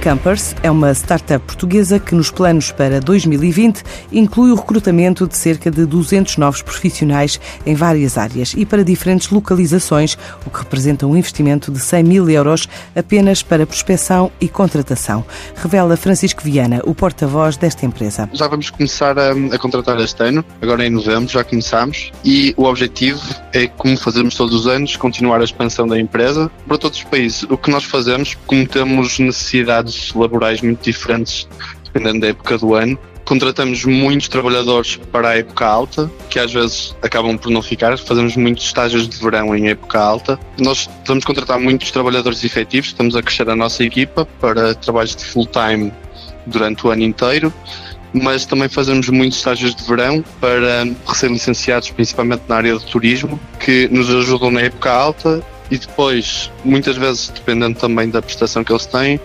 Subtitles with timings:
[0.00, 5.70] Campers é uma startup portuguesa que, nos planos para 2020, inclui o recrutamento de cerca
[5.70, 10.16] de 200 novos profissionais em várias áreas e para diferentes localizações,
[10.46, 12.66] o que representa um investimento de 100 mil euros
[12.96, 15.22] apenas para prospecção e contratação.
[15.54, 18.26] Revela Francisco Viana, o porta-voz desta empresa.
[18.32, 22.64] Já vamos começar a, a contratar este ano, agora em novembro, já começamos, e o
[22.64, 23.20] objetivo
[23.52, 27.42] é, como fazemos todos os anos, continuar a expansão da empresa para todos os países.
[27.42, 31.48] O que nós fazemos, como temos necessidade atividades laborais muito diferentes
[31.84, 32.98] dependendo da época do ano.
[33.24, 37.96] Contratamos muitos trabalhadores para a época alta, que às vezes acabam por não ficar.
[37.96, 40.38] Fazemos muitos estágios de verão em época alta.
[40.58, 45.24] Nós vamos contratar muitos trabalhadores efetivos, estamos a crescer a nossa equipa para trabalhos de
[45.24, 45.92] full-time
[46.46, 47.52] durante o ano inteiro
[48.12, 53.88] mas também fazemos muitos estágios de verão para recém-licenciados, principalmente na área do turismo, que
[53.88, 58.86] nos ajudam na época alta e depois, muitas vezes, dependendo também da prestação que eles
[58.86, 59.20] têm,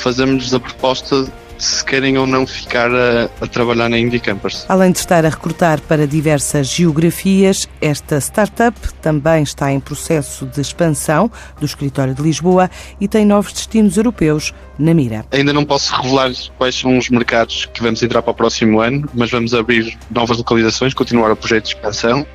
[0.00, 1.26] fazemos a proposta
[1.62, 4.66] se querem ou não ficar a, a, trabalhar na Indie Campers.
[4.68, 10.60] Além de estar a recrutar para diversas geografias, esta startup também está em processo de
[10.60, 12.68] expansão do escritório de Lisboa
[13.00, 15.24] e tem novos destinos europeus na mira.
[15.30, 19.08] Ainda não posso revelar quais são os mercados que vamos entrar para o próximo ano,
[19.14, 22.26] mas vamos abrir novas localizações, continuar o projeto de expansão.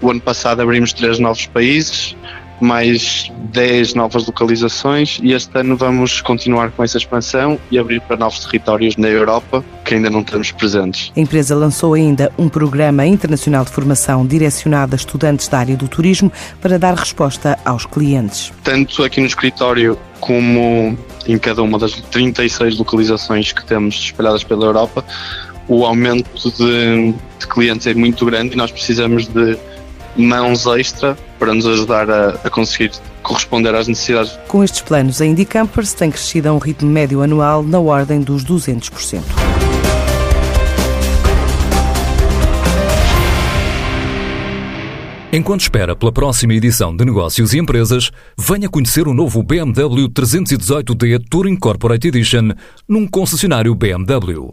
[0.00, 2.16] O ano passado abrimos três novos países,
[2.60, 8.16] mais 10 novas localizações e este ano vamos continuar com essa expansão e abrir para
[8.16, 11.12] novos territórios na Europa que ainda não temos presentes.
[11.16, 15.88] A empresa lançou ainda um programa internacional de formação direcionado a estudantes da área do
[15.88, 18.52] turismo para dar resposta aos clientes.
[18.62, 24.64] Tanto aqui no escritório como em cada uma das 36 localizações que temos espalhadas pela
[24.64, 25.04] Europa,
[25.68, 29.56] o aumento de, de clientes é muito grande e nós precisamos de
[30.16, 34.38] mãos extra para nos ajudar a, a conseguir corresponder às necessidades.
[34.48, 38.20] Com estes planos, a Indie Campers tem crescido a um ritmo médio anual na ordem
[38.20, 39.20] dos 200%.
[45.32, 51.22] Enquanto espera pela próxima edição de Negócios e Empresas, venha conhecer o novo BMW 318D
[51.30, 52.50] Touring Corporate Edition
[52.88, 54.52] num concessionário BMW.